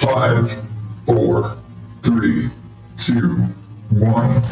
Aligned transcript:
Five, 0.00 0.50
four, 1.04 1.56
three, 2.02 2.48
two, 2.96 3.34
one. 3.90 4.42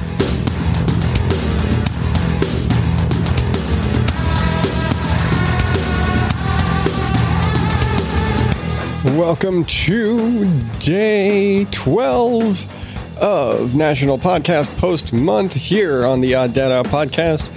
Welcome 9.17 9.65
to 9.65 10.45
day 10.79 11.65
12 11.71 13.19
of 13.23 13.75
National 13.75 14.19
Podcast 14.19 14.77
Post 14.77 15.15
Month 15.15 15.55
here 15.55 16.05
on 16.05 16.21
the 16.21 16.35
Odd 16.35 16.53
Dad 16.53 16.71
Out 16.73 16.87
Podcast. 16.87 17.51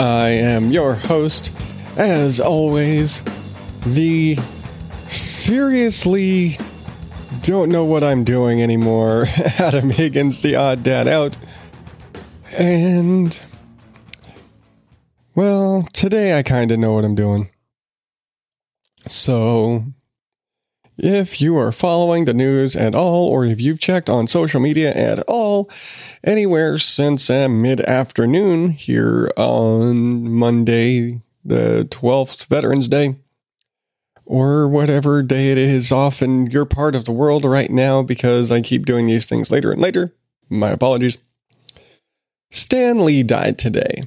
I 0.00 0.30
am 0.30 0.72
your 0.72 0.94
host, 0.94 1.52
as 1.96 2.40
always, 2.40 3.22
the 3.86 4.36
seriously 5.14 6.58
don't 7.42 7.68
know 7.68 7.84
what 7.84 8.02
I'm 8.02 8.24
doing 8.24 8.62
anymore. 8.62 9.26
Adam 9.58 9.90
Higgins, 9.90 10.42
the 10.42 10.56
Odd 10.56 10.82
Dad 10.82 11.06
out. 11.06 11.36
And, 12.56 13.38
well, 15.34 15.86
today 15.92 16.38
I 16.38 16.42
kind 16.42 16.70
of 16.70 16.78
know 16.78 16.92
what 16.92 17.04
I'm 17.04 17.14
doing. 17.14 17.50
So, 19.06 19.84
if 20.96 21.40
you 21.40 21.58
are 21.58 21.72
following 21.72 22.24
the 22.24 22.32
news 22.32 22.76
at 22.76 22.94
all, 22.94 23.28
or 23.28 23.44
if 23.44 23.60
you've 23.60 23.80
checked 23.80 24.08
on 24.08 24.26
social 24.26 24.60
media 24.60 24.94
at 24.94 25.20
all, 25.28 25.68
anywhere 26.22 26.78
since 26.78 27.28
uh, 27.28 27.48
mid 27.48 27.80
afternoon 27.82 28.70
here 28.70 29.30
on 29.36 30.30
Monday, 30.30 31.20
the 31.44 31.86
12th, 31.90 32.46
Veterans 32.46 32.88
Day, 32.88 33.16
or 34.26 34.68
whatever 34.68 35.22
day 35.22 35.50
it 35.50 35.58
is 35.58 35.92
off 35.92 36.22
in 36.22 36.46
your 36.46 36.64
part 36.64 36.94
of 36.94 37.04
the 37.04 37.12
world 37.12 37.44
right 37.44 37.70
now, 37.70 38.02
because 38.02 38.50
I 38.50 38.60
keep 38.60 38.86
doing 38.86 39.06
these 39.06 39.26
things 39.26 39.50
later 39.50 39.72
and 39.72 39.80
later. 39.80 40.12
My 40.48 40.70
apologies. 40.70 41.18
Stan 42.50 43.04
Lee 43.04 43.22
died 43.22 43.58
today. 43.58 44.02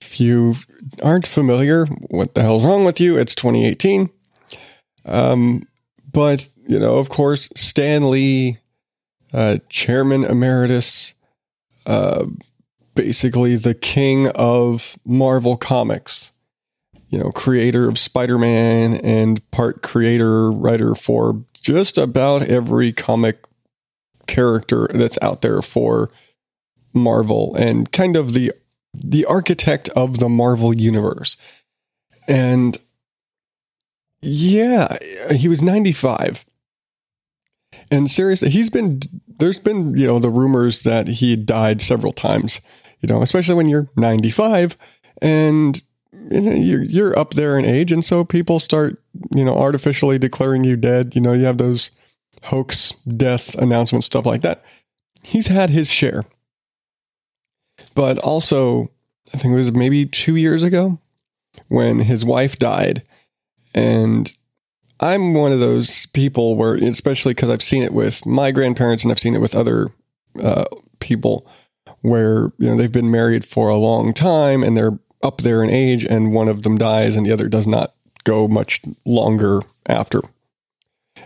If 0.00 0.20
you 0.20 0.54
aren't 1.02 1.26
familiar, 1.26 1.86
what 1.86 2.34
the 2.34 2.42
hell's 2.42 2.64
wrong 2.64 2.84
with 2.84 3.00
you? 3.00 3.18
It's 3.18 3.34
2018. 3.34 4.10
Um, 5.06 5.62
but 6.12 6.48
you 6.68 6.78
know, 6.78 6.96
of 6.96 7.08
course, 7.08 7.48
Stan 7.56 8.10
Lee, 8.10 8.58
uh, 9.32 9.58
chairman 9.68 10.24
emeritus, 10.24 11.14
uh, 11.86 12.26
basically 12.94 13.56
the 13.56 13.74
king 13.74 14.28
of 14.30 14.96
Marvel 15.04 15.56
Comics. 15.56 16.30
You 17.14 17.20
know, 17.20 17.30
creator 17.30 17.88
of 17.88 17.96
Spider 17.96 18.38
Man 18.38 18.94
and 18.94 19.48
part 19.52 19.82
creator 19.82 20.50
writer 20.50 20.96
for 20.96 21.44
just 21.52 21.96
about 21.96 22.42
every 22.42 22.92
comic 22.92 23.44
character 24.26 24.88
that's 24.92 25.16
out 25.22 25.40
there 25.40 25.62
for 25.62 26.10
Marvel, 26.92 27.54
and 27.54 27.92
kind 27.92 28.16
of 28.16 28.32
the 28.32 28.52
the 28.92 29.24
architect 29.26 29.88
of 29.90 30.18
the 30.18 30.28
Marvel 30.28 30.74
universe. 30.74 31.36
And 32.26 32.76
yeah, 34.20 34.98
he 35.30 35.46
was 35.46 35.62
95. 35.62 36.44
And 37.92 38.10
seriously, 38.10 38.50
he's 38.50 38.70
been, 38.70 38.98
there's 39.38 39.60
been, 39.60 39.96
you 39.96 40.08
know, 40.08 40.18
the 40.18 40.30
rumors 40.30 40.82
that 40.82 41.06
he 41.06 41.36
died 41.36 41.80
several 41.80 42.12
times, 42.12 42.60
you 43.00 43.06
know, 43.06 43.22
especially 43.22 43.54
when 43.54 43.68
you're 43.68 43.88
95 43.96 44.76
and 45.22 45.80
you're, 46.30 46.82
you're 46.82 47.18
up 47.18 47.34
there 47.34 47.58
in 47.58 47.64
age. 47.64 47.92
And 47.92 48.04
so 48.04 48.24
people 48.24 48.58
start, 48.58 49.02
you 49.34 49.44
know, 49.44 49.56
artificially 49.56 50.18
declaring 50.18 50.64
you 50.64 50.76
dead. 50.76 51.14
You 51.14 51.20
know, 51.20 51.32
you 51.32 51.44
have 51.44 51.58
those 51.58 51.90
hoax 52.44 52.92
death 52.92 53.54
announcements, 53.56 54.06
stuff 54.06 54.26
like 54.26 54.42
that. 54.42 54.64
He's 55.22 55.46
had 55.46 55.70
his 55.70 55.90
share. 55.90 56.24
But 57.94 58.18
also, 58.18 58.88
I 59.32 59.38
think 59.38 59.52
it 59.52 59.56
was 59.56 59.72
maybe 59.72 60.06
two 60.06 60.36
years 60.36 60.62
ago 60.62 61.00
when 61.68 62.00
his 62.00 62.24
wife 62.24 62.58
died 62.58 63.02
and 63.74 64.34
I'm 65.00 65.34
one 65.34 65.52
of 65.52 65.60
those 65.60 66.06
people 66.06 66.56
where, 66.56 66.76
especially 66.76 67.34
because 67.34 67.50
I've 67.50 67.62
seen 67.62 67.82
it 67.82 67.92
with 67.92 68.24
my 68.24 68.52
grandparents 68.52 69.02
and 69.02 69.10
I've 69.10 69.18
seen 69.18 69.34
it 69.34 69.40
with 69.40 69.56
other 69.56 69.88
uh, 70.40 70.66
people 71.00 71.46
where, 72.02 72.52
you 72.58 72.68
know, 72.68 72.76
they've 72.76 72.92
been 72.92 73.10
married 73.10 73.44
for 73.44 73.68
a 73.68 73.76
long 73.76 74.12
time 74.12 74.62
and 74.62 74.76
they're 74.76 74.98
up 75.24 75.40
there 75.40 75.62
in 75.62 75.70
age 75.70 76.04
and 76.04 76.32
one 76.32 76.48
of 76.48 76.62
them 76.62 76.76
dies 76.76 77.16
and 77.16 77.26
the 77.26 77.32
other 77.32 77.48
does 77.48 77.66
not 77.66 77.94
go 78.24 78.46
much 78.46 78.80
longer 79.04 79.62
after. 79.86 80.20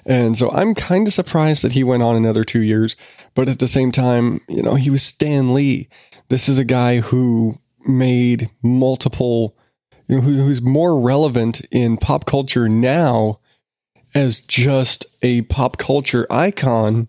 And 0.07 0.37
so 0.37 0.51
I'm 0.51 0.75
kind 0.75 1.07
of 1.07 1.13
surprised 1.13 1.63
that 1.63 1.73
he 1.73 1.85
went 1.85 2.03
on 2.03 2.17
another 2.17 2.45
two 2.45 2.63
years. 2.63 2.97
But 3.35 3.49
at 3.49 3.59
the 3.59 3.69
same 3.69 3.93
time, 3.93 4.41
you 4.49 4.63
know, 4.63 4.75
he 4.75 4.91
was 4.91 5.03
Stan 5.03 5.55
Lee. 5.55 5.89
This 6.29 6.49
is 6.49 6.59
a 6.59 6.65
guy 6.65 7.01
who 7.01 7.59
made 7.87 8.51
multiple 8.63 9.57
you 10.09 10.17
know, 10.17 10.23
who, 10.23 10.33
who's 10.33 10.63
more 10.63 10.99
relevant 10.99 11.61
in 11.71 11.97
pop 11.97 12.25
culture 12.25 12.69
now 12.69 13.41
as 14.15 14.41
just 14.41 15.07
a 15.23 15.43
pop 15.43 15.77
culture 15.77 16.27
icon. 16.31 17.09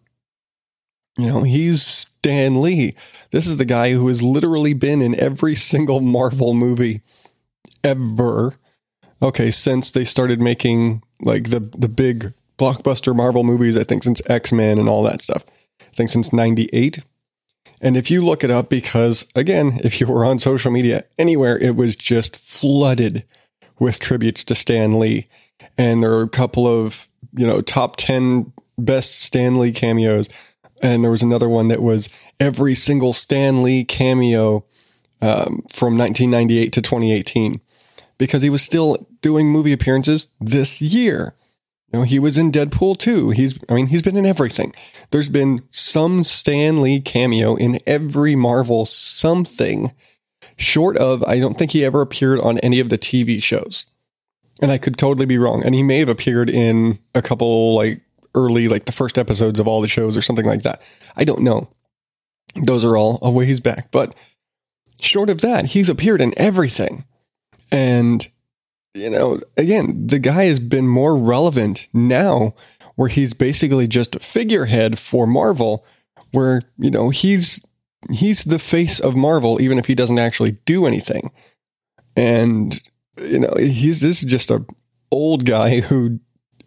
You 1.19 1.28
know, 1.28 1.44
he's 1.44 1.81
Stan 1.81 2.62
Lee. 2.62 2.96
This 3.31 3.46
is 3.46 3.57
the 3.57 3.66
guy 3.66 3.91
who 3.91 4.07
has 4.07 4.24
literally 4.24 4.74
been 4.74 5.02
in 5.02 5.19
every 5.19 5.53
single 5.53 6.00
Marvel 6.00 6.53
movie 6.53 7.02
ever. 7.84 8.53
Okay, 9.22 9.52
since 9.52 9.91
they 9.91 10.06
started 10.06 10.41
making 10.41 11.03
like 11.22 11.50
the 11.50 11.59
the 11.59 11.90
big 11.90 12.34
blockbuster 12.57 13.16
Marvel 13.16 13.44
movies, 13.44 13.78
I 13.78 13.84
think 13.84 14.03
since 14.03 14.22
X 14.28 14.53
Men 14.53 14.80
and 14.80 14.88
all 14.88 15.03
that 15.03 15.22
stuff. 15.22 15.46
I 15.81 15.94
think 15.94 16.09
since 16.09 16.31
'98. 16.31 17.00
And 17.81 17.96
if 17.96 18.12
you 18.12 18.24
look 18.24 18.44
it 18.44 18.51
up, 18.51 18.69
because 18.69 19.30
again, 19.36 19.80
if 19.84 20.00
you 20.00 20.07
were 20.07 20.25
on 20.25 20.40
social 20.40 20.72
media 20.72 21.03
anywhere, 21.18 21.57
it 21.57 21.75
was 21.75 21.96
just 21.96 22.38
flooded 22.38 23.24
with 23.80 24.00
tributes 24.00 24.44
to 24.46 24.56
Stan 24.56 25.00
Lee. 25.00 25.28
And 25.78 26.03
there 26.03 26.13
are 26.13 26.24
a 26.24 26.30
couple 26.30 26.68
of, 26.68 27.07
you 27.34 27.47
know, 27.47 27.62
top 27.62 27.96
10 27.96 28.51
best 28.78 29.19
Stan 29.19 29.59
Lee 29.59 29.72
cameos. 29.72 30.28
And 30.81 31.03
there 31.03 31.12
was 31.12 31.22
another 31.22 31.50
one 31.50 31.67
that 31.67 31.81
was 31.81 32.09
every 32.40 32.75
single 32.75 33.13
Stan 33.13 33.63
Lee 33.63 33.84
cameo 33.84 34.66
um, 35.22 35.63
from 35.72 35.97
1998 35.97 36.73
to 36.73 36.81
2018 36.81 37.62
because 38.17 38.41
he 38.41 38.50
was 38.50 38.62
still 38.62 39.07
doing 39.22 39.47
movie 39.47 39.73
appearances 39.73 40.29
this 40.39 40.81
year. 40.81 41.34
You 41.91 42.00
know, 42.00 42.06
he 42.06 42.19
was 42.19 42.38
in 42.38 42.51
Deadpool 42.51 42.97
2. 43.00 43.31
He's, 43.31 43.57
I 43.68 43.73
mean, 43.73 43.88
he's 43.88 44.03
been 44.03 44.18
in 44.18 44.25
everything. 44.25 44.73
There's 45.09 45.29
been 45.29 45.63
some 45.72 46.23
Stan 46.23 46.81
Lee 46.81 47.01
cameo 47.01 47.56
in 47.56 47.79
every 47.88 48.35
Marvel 48.35 48.85
something, 48.85 49.91
short 50.56 50.97
of, 50.97 51.23
I 51.23 51.39
don't 51.39 51.56
think 51.56 51.72
he 51.72 51.84
ever 51.84 52.01
appeared 52.01 52.39
on 52.41 52.59
any 52.59 52.79
of 52.79 52.89
the 52.89 52.97
TV 52.97 53.41
shows. 53.41 53.88
And 54.62 54.72
I 54.72 54.78
could 54.78 54.97
totally 54.97 55.25
be 55.25 55.39
wrong. 55.39 55.63
And 55.63 55.73
he 55.73 55.81
may 55.81 56.00
have 56.00 56.09
appeared 56.09 56.50
in 56.50 57.00
a 57.16 57.22
couple, 57.22 57.75
like, 57.75 58.01
early, 58.35 58.67
like 58.67 58.85
the 58.85 58.91
first 58.91 59.17
episodes 59.17 59.59
of 59.59 59.67
all 59.67 59.81
the 59.81 59.88
shows 59.88 60.16
or 60.16 60.22
something 60.22 60.45
like 60.45 60.63
that. 60.63 60.81
I 61.16 61.23
don't 61.23 61.41
know. 61.41 61.69
Those 62.56 62.84
are 62.84 62.97
all 62.97 63.19
a 63.22 63.29
ways 63.29 63.59
back. 63.59 63.91
But 63.91 64.16
short 65.01 65.29
of 65.29 65.41
that, 65.41 65.67
he's 65.67 65.90
appeared 65.90 66.22
in 66.22 66.34
everything. 66.38 67.06
And 67.72 68.28
you 68.95 69.09
know, 69.09 69.39
again, 69.56 70.07
the 70.07 70.19
guy 70.19 70.45
has 70.45 70.59
been 70.59 70.88
more 70.88 71.16
relevant 71.16 71.88
now 71.94 72.53
where 72.95 73.09
he's 73.09 73.34
basically 73.34 73.88
just 73.88 74.16
a 74.16 74.19
figurehead 74.19 75.00
for 75.00 75.25
Marvel, 75.25 75.85
where, 76.31 76.62
you 76.78 76.91
know, 76.91 77.09
he's 77.09 77.66
he's 78.12 78.44
the 78.44 78.59
face 78.59 79.00
of 79.00 79.16
Marvel, 79.16 79.62
even 79.62 79.78
if 79.78 79.85
he 79.85 79.95
doesn't 79.95 80.19
actually 80.19 80.57
do 80.66 80.85
anything. 80.85 81.31
And, 82.16 82.81
you 83.23 83.39
know, 83.39 83.53
he's 83.57 84.01
this 84.01 84.23
is 84.23 84.29
just 84.29 84.51
a 84.51 84.66
old 85.12 85.45
guy 85.45 85.79
who 85.79 86.19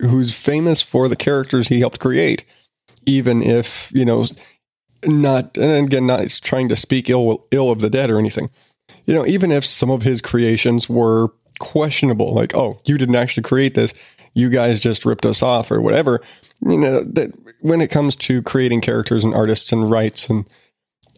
who's 0.03 0.35
famous 0.35 0.83
for 0.83 1.09
the 1.09 1.17
characters 1.17 1.69
he 1.69 1.81
helped 1.81 2.01
create, 2.01 2.45
even 3.07 3.43
if, 3.43 3.91
you 3.95 4.05
know, 4.05 4.27
not 5.05 5.57
and 5.57 5.87
again 5.87 6.07
not 6.07 6.29
trying 6.43 6.69
to 6.69 6.77
speak 6.77 7.11
ill 7.11 7.47
ill 7.51 7.71
of 7.71 7.81
the 7.81 7.91
dead 7.91 8.11
or 8.11 8.19
anything. 8.19 8.51
You 9.07 9.15
know, 9.15 9.27
even 9.27 9.51
if 9.51 9.65
some 9.65 9.91
of 9.91 10.03
his 10.03 10.21
creations 10.23 10.89
were 10.89 11.33
questionable, 11.59 12.35
like, 12.35 12.55
oh, 12.55 12.79
you 12.85 12.99
didn't 12.99 13.17
actually 13.17 13.43
create 13.43 13.75
this, 13.75 13.95
you 14.35 14.49
guys 14.49 14.81
just 14.81 15.05
ripped 15.05 15.27
us 15.27 15.43
off 15.43 15.71
or 15.71 15.81
whatever. 15.81 16.21
You 16.61 16.79
know, 16.79 17.03
that 17.05 17.33
when 17.61 17.81
it 17.81 17.91
comes 17.91 18.17
to 18.17 18.43
creating 18.43 18.81
characters 18.81 19.25
and 19.25 19.35
artists 19.35 19.73
and 19.73 19.91
rights 19.91 20.29
and 20.29 20.49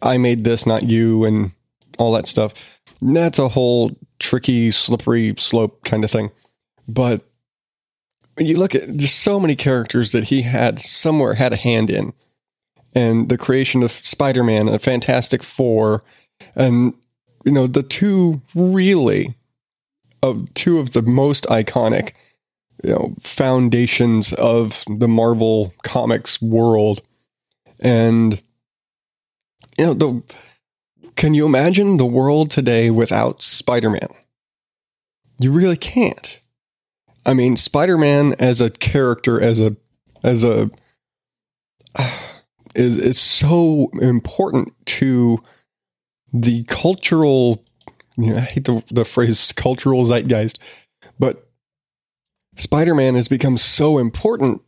I 0.01 0.17
made 0.17 0.43
this, 0.43 0.65
not 0.65 0.83
you, 0.83 1.23
and 1.25 1.51
all 1.97 2.11
that 2.13 2.27
stuff, 2.27 2.81
that's 3.01 3.39
a 3.39 3.49
whole 3.49 3.97
tricky, 4.19 4.71
slippery 4.71 5.35
slope 5.37 5.83
kind 5.83 6.03
of 6.03 6.11
thing. 6.11 6.31
But 6.87 7.23
you 8.37 8.57
look 8.57 8.75
at 8.75 8.95
just 8.97 9.19
so 9.19 9.39
many 9.39 9.55
characters 9.55 10.11
that 10.11 10.25
he 10.25 10.41
had 10.41 10.79
somewhere 10.79 11.35
had 11.35 11.53
a 11.53 11.57
hand 11.57 11.89
in. 11.89 12.13
And 12.93 13.29
the 13.29 13.37
creation 13.37 13.83
of 13.83 13.91
Spider 13.91 14.43
Man 14.43 14.69
and 14.69 14.81
Fantastic 14.81 15.43
Four, 15.43 16.03
and 16.55 16.93
you 17.43 17.51
know, 17.51 17.67
the 17.67 17.83
two 17.83 18.41
really 18.53 19.35
of 20.23 20.53
two 20.53 20.79
of 20.79 20.93
the 20.93 21.01
most 21.01 21.45
iconic 21.45 22.13
you 22.83 22.91
know 22.91 23.15
foundations 23.19 24.31
of 24.33 24.83
the 24.87 25.07
Marvel 25.07 25.73
comics 25.83 26.41
world, 26.41 27.01
and 27.81 28.41
you 29.77 29.85
know 29.85 29.93
the. 29.93 30.23
Can 31.15 31.33
you 31.33 31.45
imagine 31.45 31.95
the 31.95 32.05
world 32.05 32.51
today 32.51 32.89
without 32.89 33.41
Spider 33.41 33.89
Man? 33.89 34.09
You 35.39 35.51
really 35.51 35.77
can't. 35.77 36.39
I 37.25 37.33
mean, 37.33 37.57
Spider 37.57 37.97
Man 37.97 38.35
as 38.37 38.61
a 38.61 38.69
character, 38.69 39.41
as 39.41 39.59
a 39.59 39.75
as 40.23 40.43
a 40.43 40.69
is 42.75 42.97
is 42.97 43.19
so 43.19 43.89
important 44.01 44.73
to 44.85 45.39
the 46.31 46.63
cultural. 46.65 47.63
You 48.17 48.31
know, 48.31 48.37
I 48.37 48.41
hate 48.41 48.65
the, 48.65 48.83
the 48.91 49.05
phrase 49.05 49.51
cultural 49.55 50.05
zeitgeist, 50.05 50.59
but 51.19 51.49
Spider 52.55 52.93
Man 52.93 53.15
has 53.15 53.27
become 53.27 53.57
so 53.57 53.97
important 53.97 54.61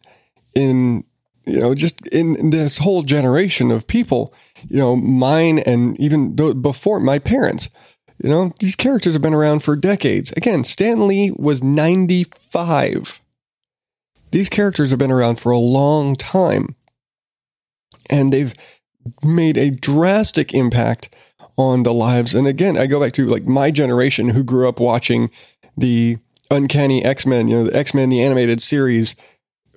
in 0.56 1.04
you 1.46 1.60
know 1.60 1.76
just 1.76 2.06
in, 2.08 2.36
in 2.38 2.50
this 2.50 2.80
whole 2.80 3.04
generation 3.04 3.72
of 3.72 3.88
people. 3.88 4.34
You 4.68 4.78
know, 4.78 4.96
mine 4.96 5.60
and 5.60 6.00
even 6.00 6.36
before 6.62 7.00
my 7.00 7.20
parents. 7.20 7.70
You 8.22 8.30
know, 8.30 8.52
these 8.60 8.76
characters 8.76 9.14
have 9.14 9.22
been 9.22 9.34
around 9.34 9.64
for 9.64 9.76
decades. 9.76 10.32
Again, 10.34 10.64
Stan 10.64 11.08
Lee 11.08 11.32
was 11.32 11.64
95. 11.64 13.22
These 14.32 14.50
characters 14.50 14.90
have 14.90 15.00
been 15.00 15.12
around 15.12 15.40
for 15.40 15.52
a 15.52 15.60
long 15.60 16.16
time. 16.16 16.76
And 18.10 18.34
they've 18.34 18.54
made 19.24 19.58
a 19.58 19.70
drastic 19.70 20.54
impact 20.54 21.14
on 21.58 21.84
the 21.84 21.94
lives. 21.94 22.34
And 22.34 22.48
again, 22.48 22.78
I 22.78 22.88
go 22.88 23.00
back 23.00 23.14
to 23.14 23.28
like 23.28 23.46
my 23.46 23.72
generation 23.72 24.30
who 24.30 24.44
grew 24.44 24.68
up 24.68 24.80
watching 24.80 25.30
the 25.76 26.18
Uncanny 26.50 27.04
X 27.04 27.26
Men, 27.26 27.48
you 27.48 27.58
know, 27.58 27.64
the 27.66 27.76
X 27.76 27.94
Men, 27.94 28.10
the 28.10 28.24
animated 28.24 28.62
series 28.62 29.16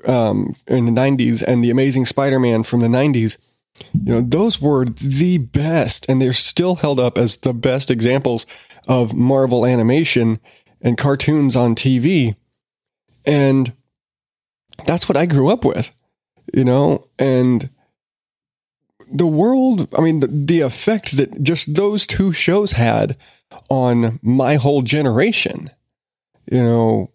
um, 0.07 0.55
in 0.67 0.87
the 0.87 0.93
90s, 0.93 1.43
and 1.43 1.65
the 1.65 1.71
Amazing 1.71 2.07
Spider 2.07 2.39
Man 2.39 2.63
from 2.63 2.81
the 2.81 2.89
90s. 2.89 3.39
You 3.93 4.15
know, 4.15 4.21
those 4.21 4.61
were 4.61 4.85
the 4.85 5.39
best, 5.39 6.09
and 6.09 6.21
they're 6.21 6.33
still 6.33 6.77
held 6.77 7.01
up 7.01 7.19
as 7.19 7.37
the 7.39 7.55
best 7.55 7.91
examples 7.91 8.47
of 8.89 9.15
Marvel 9.15 9.67
animation 9.67 10.41
and 10.81 10.97
cartoons 10.97 11.57
on 11.57 11.75
TV. 11.75 12.37
And 13.27 13.73
that's 14.87 15.09
what 15.09 15.17
I 15.17 15.27
grew 15.27 15.49
up 15.51 15.65
with, 15.65 15.95
you 16.55 16.65
know, 16.65 17.07
and 17.19 17.71
the 19.13 19.27
world, 19.27 19.93
I 19.97 20.01
mean, 20.01 20.21
the, 20.21 20.29
the 20.29 20.61
effect 20.61 21.17
that 21.17 21.43
just 21.43 21.75
those 21.75 22.07
two 22.07 22.33
shows 22.33 22.73
had 22.73 23.17
on 23.69 24.19
my 24.23 24.55
whole 24.55 24.83
generation, 24.83 25.71
you 26.51 26.63
know, 26.63 27.11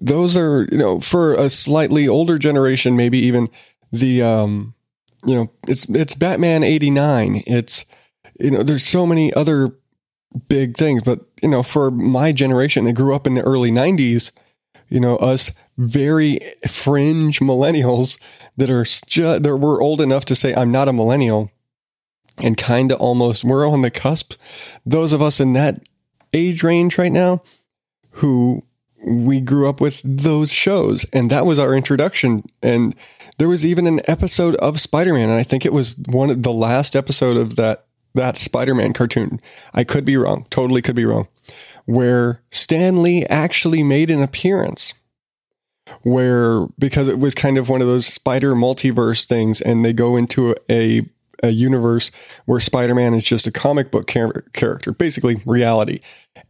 those 0.00 0.36
are, 0.36 0.66
you 0.70 0.78
know, 0.78 1.00
for 1.00 1.34
a 1.34 1.48
slightly 1.48 2.08
older 2.08 2.38
generation, 2.38 2.96
maybe 2.96 3.18
even 3.18 3.48
the, 3.92 4.22
um, 4.22 4.74
you 5.24 5.34
know, 5.34 5.52
it's, 5.68 5.88
it's 5.88 6.14
Batman 6.14 6.64
89. 6.64 7.42
It's, 7.46 7.84
you 8.38 8.50
know, 8.50 8.62
there's 8.62 8.84
so 8.84 9.06
many 9.06 9.32
other 9.34 9.70
big 10.48 10.76
things, 10.76 11.02
but, 11.02 11.20
you 11.42 11.48
know, 11.48 11.62
for 11.62 11.90
my 11.90 12.32
generation 12.32 12.84
that 12.84 12.94
grew 12.94 13.14
up 13.14 13.26
in 13.26 13.34
the 13.34 13.42
early 13.42 13.70
90s, 13.70 14.32
you 14.88 15.00
know, 15.00 15.16
us 15.16 15.52
very 15.78 16.38
fringe 16.68 17.40
millennials 17.40 18.20
that 18.56 18.70
are 18.70 18.84
just, 18.84 19.42
that 19.42 19.56
were 19.58 19.80
old 19.80 20.00
enough 20.00 20.24
to 20.26 20.34
say, 20.34 20.54
I'm 20.54 20.70
not 20.70 20.88
a 20.88 20.92
millennial 20.92 21.50
and 22.38 22.56
kind 22.56 22.92
of 22.92 23.00
almost, 23.00 23.44
we're 23.44 23.68
on 23.68 23.82
the 23.82 23.90
cusp. 23.90 24.34
Those 24.84 25.12
of 25.12 25.22
us 25.22 25.40
in 25.40 25.52
that 25.52 25.88
age 26.32 26.62
range 26.62 26.98
right 26.98 27.12
now 27.12 27.42
who 28.16 28.64
we 29.04 29.40
grew 29.40 29.68
up 29.68 29.80
with 29.80 30.00
those 30.04 30.52
shows 30.52 31.04
and 31.12 31.30
that 31.30 31.46
was 31.46 31.58
our 31.58 31.74
introduction. 31.74 32.44
And 32.62 32.94
there 33.38 33.48
was 33.48 33.66
even 33.66 33.86
an 33.86 34.00
episode 34.06 34.54
of 34.56 34.80
Spider-Man. 34.80 35.28
And 35.28 35.38
I 35.38 35.42
think 35.42 35.64
it 35.64 35.72
was 35.72 35.96
one 36.08 36.30
of 36.30 36.42
the 36.42 36.52
last 36.52 36.94
episode 36.94 37.36
of 37.36 37.56
that, 37.56 37.86
that 38.14 38.36
Spider-Man 38.36 38.92
cartoon. 38.92 39.40
I 39.74 39.84
could 39.84 40.04
be 40.04 40.16
wrong. 40.16 40.46
Totally 40.50 40.82
could 40.82 40.96
be 40.96 41.04
wrong 41.04 41.28
where 41.84 42.42
Stan 42.50 43.02
Lee 43.02 43.24
actually 43.26 43.82
made 43.82 44.10
an 44.10 44.22
appearance 44.22 44.94
where 46.02 46.66
because 46.78 47.08
it 47.08 47.18
was 47.18 47.34
kind 47.34 47.58
of 47.58 47.68
one 47.68 47.80
of 47.80 47.86
those 47.86 48.06
spider 48.06 48.54
multiverse 48.54 49.24
things 49.26 49.60
and 49.60 49.84
they 49.84 49.92
go 49.92 50.16
into 50.16 50.54
a 50.70 51.00
a 51.00 51.02
universe 51.50 52.10
where 52.46 52.60
Spider-Man 52.60 53.14
is 53.14 53.24
just 53.24 53.46
a 53.46 53.50
comic 53.50 53.90
book 53.90 54.08
char- 54.08 54.44
character, 54.52 54.92
basically 54.92 55.36
reality. 55.46 56.00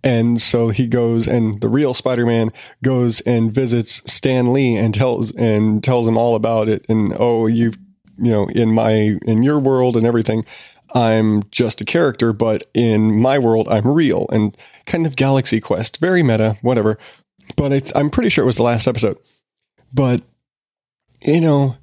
And 0.04 0.40
so 0.40 0.68
he 0.68 0.86
goes 0.86 1.26
and 1.26 1.60
the 1.60 1.68
real 1.68 1.94
Spider-Man 1.94 2.52
goes 2.82 3.20
and 3.22 3.52
visits 3.52 4.02
Stan 4.10 4.52
Lee 4.52 4.76
and 4.76 4.94
tells 4.94 5.32
and 5.32 5.82
tells 5.82 6.06
him 6.06 6.16
all 6.16 6.34
about 6.36 6.68
it 6.68 6.84
and 6.88 7.14
oh 7.18 7.46
you've 7.46 7.78
you 8.18 8.30
know 8.30 8.46
in 8.48 8.74
my 8.74 9.18
in 9.26 9.42
your 9.42 9.58
world 9.58 9.96
and 9.96 10.06
everything 10.06 10.44
I'm 10.94 11.44
just 11.50 11.80
a 11.80 11.84
character 11.84 12.32
but 12.32 12.64
in 12.74 13.20
my 13.20 13.38
world 13.38 13.68
I'm 13.68 13.88
real 13.88 14.26
and 14.30 14.56
kind 14.86 15.06
of 15.06 15.16
galaxy 15.16 15.60
quest 15.60 15.98
very 15.98 16.22
meta 16.22 16.58
whatever 16.62 16.98
but 17.56 17.92
I'm 17.96 18.10
pretty 18.10 18.28
sure 18.28 18.44
it 18.44 18.46
was 18.46 18.56
the 18.56 18.62
last 18.62 18.86
episode. 18.86 19.18
But 19.92 20.22
you 21.20 21.40
know, 21.40 21.76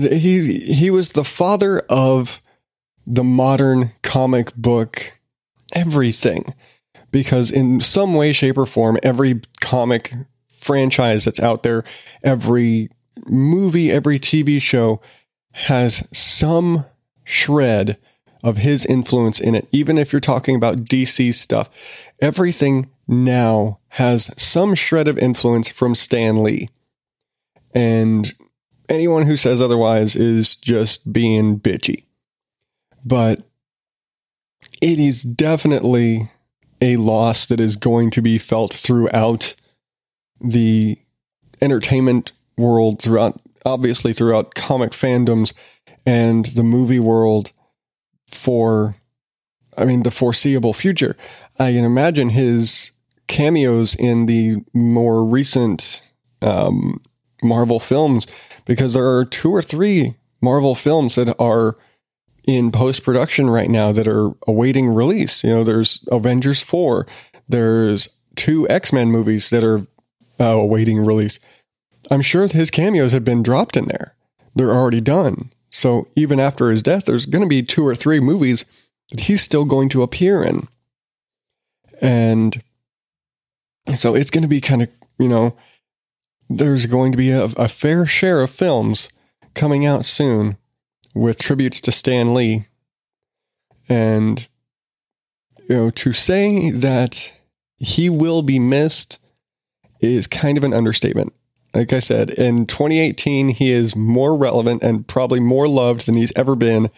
he 0.00 0.58
he 0.60 0.90
was 0.90 1.12
the 1.12 1.24
father 1.24 1.80
of 1.88 2.42
the 3.06 3.24
modern 3.24 3.92
comic 4.02 4.54
book 4.54 5.18
everything 5.74 6.44
because 7.10 7.50
in 7.50 7.80
some 7.80 8.14
way 8.14 8.32
shape 8.32 8.56
or 8.56 8.66
form 8.66 8.96
every 9.02 9.40
comic 9.60 10.12
franchise 10.48 11.24
that's 11.24 11.40
out 11.40 11.62
there 11.62 11.84
every 12.22 12.88
movie 13.26 13.90
every 13.90 14.18
TV 14.18 14.60
show 14.60 15.00
has 15.52 16.08
some 16.16 16.84
shred 17.24 17.96
of 18.42 18.58
his 18.58 18.86
influence 18.86 19.40
in 19.40 19.54
it 19.54 19.68
even 19.72 19.98
if 19.98 20.12
you're 20.12 20.20
talking 20.20 20.56
about 20.56 20.84
DC 20.84 21.34
stuff 21.34 21.68
everything 22.20 22.88
now 23.08 23.78
has 23.90 24.30
some 24.42 24.74
shred 24.74 25.08
of 25.08 25.18
influence 25.18 25.68
from 25.68 25.94
Stan 25.94 26.42
Lee. 26.42 26.68
And 27.74 28.32
anyone 28.92 29.24
who 29.24 29.36
says 29.36 29.62
otherwise 29.62 30.14
is 30.14 30.54
just 30.54 31.12
being 31.12 31.58
bitchy. 31.58 32.04
But 33.04 33.40
it 34.80 34.98
is 34.98 35.22
definitely 35.22 36.30
a 36.80 36.96
loss 36.96 37.46
that 37.46 37.60
is 37.60 37.76
going 37.76 38.10
to 38.10 38.22
be 38.22 38.38
felt 38.38 38.72
throughout 38.72 39.54
the 40.40 40.98
entertainment 41.60 42.32
world, 42.58 43.00
throughout, 43.00 43.40
obviously, 43.64 44.12
throughout 44.12 44.54
comic 44.54 44.90
fandoms 44.90 45.52
and 46.04 46.46
the 46.46 46.64
movie 46.64 47.00
world 47.00 47.52
for, 48.26 48.96
I 49.76 49.84
mean, 49.84 50.02
the 50.02 50.10
foreseeable 50.10 50.72
future. 50.72 51.16
I 51.58 51.72
can 51.72 51.84
imagine 51.84 52.30
his 52.30 52.90
cameos 53.28 53.94
in 53.94 54.26
the 54.26 54.56
more 54.74 55.24
recent 55.24 56.02
um, 56.42 57.00
Marvel 57.42 57.80
films 57.80 58.26
because 58.64 58.94
there 58.94 59.08
are 59.08 59.24
two 59.24 59.50
or 59.54 59.62
three 59.62 60.16
Marvel 60.40 60.74
films 60.74 61.14
that 61.14 61.34
are 61.38 61.76
in 62.44 62.72
post 62.72 63.04
production 63.04 63.48
right 63.48 63.70
now 63.70 63.92
that 63.92 64.08
are 64.08 64.32
awaiting 64.46 64.88
release. 64.88 65.44
You 65.44 65.50
know, 65.50 65.64
there's 65.64 66.06
Avengers 66.10 66.60
4, 66.60 67.06
there's 67.48 68.08
two 68.34 68.68
X 68.68 68.92
Men 68.92 69.10
movies 69.10 69.50
that 69.50 69.62
are 69.62 69.86
uh, 70.40 70.44
awaiting 70.44 71.04
release. 71.04 71.38
I'm 72.10 72.22
sure 72.22 72.46
his 72.48 72.70
cameos 72.70 73.12
have 73.12 73.24
been 73.24 73.42
dropped 73.42 73.76
in 73.76 73.86
there. 73.86 74.14
They're 74.54 74.72
already 74.72 75.00
done. 75.00 75.50
So 75.70 76.08
even 76.16 76.40
after 76.40 76.70
his 76.70 76.82
death, 76.82 77.06
there's 77.06 77.26
going 77.26 77.42
to 77.42 77.48
be 77.48 77.62
two 77.62 77.86
or 77.86 77.94
three 77.94 78.20
movies 78.20 78.64
that 79.10 79.20
he's 79.20 79.40
still 79.40 79.64
going 79.64 79.88
to 79.90 80.02
appear 80.02 80.42
in. 80.42 80.68
And 82.00 82.62
so 83.94 84.14
it's 84.14 84.30
going 84.30 84.42
to 84.42 84.48
be 84.48 84.60
kind 84.60 84.82
of, 84.82 84.90
you 85.18 85.28
know, 85.28 85.56
there's 86.56 86.86
going 86.86 87.12
to 87.12 87.18
be 87.18 87.30
a, 87.30 87.44
a, 87.44 87.68
fair 87.68 88.06
share 88.06 88.40
of 88.40 88.50
films 88.50 89.08
coming 89.54 89.84
out 89.84 90.04
soon 90.04 90.56
with 91.14 91.38
tributes 91.38 91.80
to 91.82 91.92
Stan 91.92 92.34
Lee. 92.34 92.66
And, 93.88 94.46
you 95.68 95.76
know, 95.76 95.90
to 95.90 96.12
say 96.12 96.70
that 96.70 97.32
he 97.76 98.08
will 98.08 98.42
be 98.42 98.58
missed 98.58 99.18
is 100.00 100.26
kind 100.26 100.58
of 100.58 100.64
an 100.64 100.72
understatement. 100.72 101.32
Like 101.74 101.92
I 101.92 102.00
said, 102.00 102.30
in 102.30 102.66
2018, 102.66 103.50
he 103.50 103.72
is 103.72 103.96
more 103.96 104.36
relevant 104.36 104.82
and 104.82 105.06
probably 105.06 105.40
more 105.40 105.68
loved 105.68 106.06
than 106.06 106.16
he's 106.16 106.32
ever 106.36 106.54
been 106.54 106.90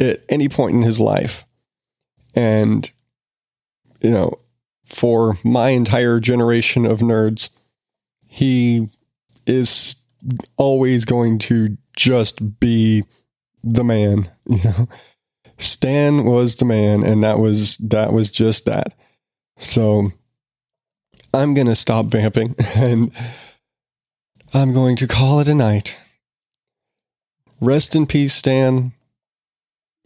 at 0.00 0.24
any 0.28 0.48
point 0.48 0.74
in 0.74 0.82
his 0.82 0.98
life. 0.98 1.44
And, 2.34 2.90
you 4.00 4.10
know, 4.10 4.38
for 4.84 5.38
my 5.44 5.70
entire 5.70 6.20
generation 6.20 6.86
of 6.86 7.00
nerds. 7.00 7.50
He 8.34 8.88
is 9.46 9.94
always 10.56 11.04
going 11.04 11.38
to 11.38 11.78
just 11.96 12.58
be 12.58 13.04
the 13.62 13.84
man, 13.84 14.28
you 14.48 14.58
know. 14.64 14.88
Stan 15.56 16.24
was 16.24 16.56
the 16.56 16.64
man 16.64 17.04
and 17.04 17.22
that 17.22 17.38
was 17.38 17.76
that 17.76 18.12
was 18.12 18.32
just 18.32 18.66
that. 18.66 18.92
So 19.56 20.10
I'm 21.32 21.54
going 21.54 21.68
to 21.68 21.76
stop 21.76 22.06
vamping 22.06 22.56
and 22.74 23.12
I'm 24.52 24.74
going 24.74 24.96
to 24.96 25.06
call 25.06 25.38
it 25.38 25.46
a 25.46 25.54
night. 25.54 25.96
Rest 27.60 27.94
in 27.94 28.04
peace, 28.04 28.34
Stan. 28.34 28.90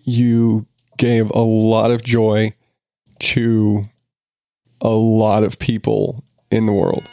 You 0.04 0.66
gave 0.98 1.30
a 1.30 1.40
lot 1.40 1.90
of 1.90 2.02
joy 2.02 2.52
to 3.20 3.86
a 4.82 4.90
lot 4.90 5.44
of 5.44 5.58
people 5.58 6.22
in 6.50 6.66
the 6.66 6.72
world. 6.72 7.08